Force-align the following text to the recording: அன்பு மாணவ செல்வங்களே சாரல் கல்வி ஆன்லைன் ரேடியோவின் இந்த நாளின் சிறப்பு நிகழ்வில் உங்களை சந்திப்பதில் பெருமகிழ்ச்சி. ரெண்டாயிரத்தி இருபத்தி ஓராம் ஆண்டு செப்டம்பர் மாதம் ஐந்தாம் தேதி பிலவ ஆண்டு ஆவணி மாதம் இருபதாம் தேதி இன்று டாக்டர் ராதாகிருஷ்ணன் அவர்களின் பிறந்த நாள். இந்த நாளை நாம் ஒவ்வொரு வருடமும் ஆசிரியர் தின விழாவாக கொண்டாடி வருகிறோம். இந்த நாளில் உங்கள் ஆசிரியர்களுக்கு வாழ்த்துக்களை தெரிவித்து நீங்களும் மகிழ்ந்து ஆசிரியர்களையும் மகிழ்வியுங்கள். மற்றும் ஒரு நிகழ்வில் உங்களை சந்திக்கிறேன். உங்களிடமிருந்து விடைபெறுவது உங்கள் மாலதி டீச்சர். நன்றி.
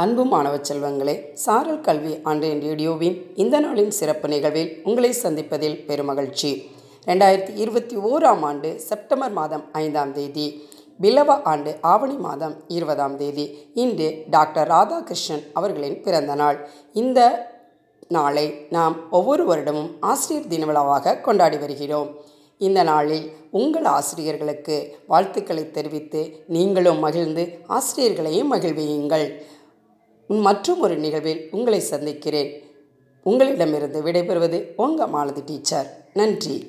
அன்பு 0.00 0.24
மாணவ 0.24 0.54
செல்வங்களே 0.56 1.14
சாரல் 1.34 1.80
கல்வி 1.80 2.12
ஆன்லைன் 2.30 2.60
ரேடியோவின் 2.66 3.16
இந்த 3.34 3.56
நாளின் 3.60 3.90
சிறப்பு 3.96 4.28
நிகழ்வில் 4.28 4.70
உங்களை 4.84 5.10
சந்திப்பதில் 5.22 5.76
பெருமகிழ்ச்சி. 5.88 6.50
ரெண்டாயிரத்தி 7.06 7.52
இருபத்தி 7.54 7.96
ஓராம் 7.96 8.44
ஆண்டு 8.50 8.80
செப்டம்பர் 8.80 9.30
மாதம் 9.32 9.64
ஐந்தாம் 9.72 10.12
தேதி 10.12 10.46
பிலவ 11.00 11.36
ஆண்டு 11.42 11.78
ஆவணி 11.80 12.16
மாதம் 12.16 12.54
இருபதாம் 12.68 13.16
தேதி 13.16 13.46
இன்று 13.74 14.08
டாக்டர் 14.30 14.68
ராதாகிருஷ்ணன் 14.68 15.44
அவர்களின் 15.52 16.00
பிறந்த 16.00 16.34
நாள். 16.34 16.58
இந்த 16.92 17.20
நாளை 18.08 18.46
நாம் 18.70 18.98
ஒவ்வொரு 19.10 19.44
வருடமும் 19.52 19.92
ஆசிரியர் 20.00 20.50
தின 20.54 20.64
விழாவாக 20.64 21.20
கொண்டாடி 21.20 21.56
வருகிறோம். 21.56 22.10
இந்த 22.58 22.82
நாளில் 22.82 23.24
உங்கள் 23.50 23.84
ஆசிரியர்களுக்கு 23.98 24.76
வாழ்த்துக்களை 25.06 25.70
தெரிவித்து 25.70 26.20
நீங்களும் 26.46 26.98
மகிழ்ந்து 26.98 27.44
ஆசிரியர்களையும் 27.68 28.52
மகிழ்வியுங்கள். 28.52 29.26
மற்றும் 30.40 30.80
ஒரு 30.80 30.96
நிகழ்வில் 30.98 31.48
உங்களை 31.50 31.80
சந்திக்கிறேன். 31.80 32.64
உங்களிடமிருந்து 33.22 34.02
விடைபெறுவது 34.02 34.64
உங்கள் 34.76 35.06
மாலதி 35.06 35.42
டீச்சர். 35.46 36.06
நன்றி. 36.14 36.66